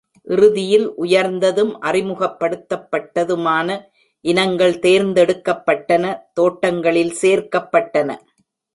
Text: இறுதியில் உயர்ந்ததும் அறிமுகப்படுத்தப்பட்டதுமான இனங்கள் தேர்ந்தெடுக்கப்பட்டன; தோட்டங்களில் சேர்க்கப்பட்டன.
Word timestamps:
இறுதியில் 0.27 0.85
உயர்ந்ததும் 1.03 1.73
அறிமுகப்படுத்தப்பட்டதுமான 1.89 3.67
இனங்கள் 4.25 4.75
தேர்ந்தெடுக்கப்பட்டன; 4.85 6.03
தோட்டங்களில் 6.33 7.15
சேர்க்கப்பட்டன. 7.21 8.09